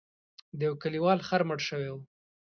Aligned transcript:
د 0.57 0.59
یو 0.67 0.73
کلیوال 0.83 1.19
خر 1.27 1.41
مړ 1.49 1.59
شوی 1.67 1.89
و. 1.91 1.97